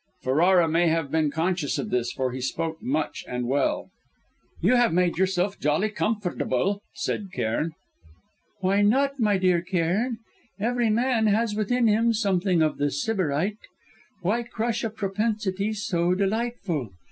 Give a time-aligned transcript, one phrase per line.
[0.23, 3.91] Ferrara may have been conscious of this, for he spoke much, and well.
[4.59, 7.73] "You have made yourself jolly comfortable," said Cairn.
[8.61, 10.17] "Why not, my dear Cairn?
[10.59, 13.59] Every man has within him something of the Sybarite.
[14.23, 16.89] Why crush a propensity so delightful?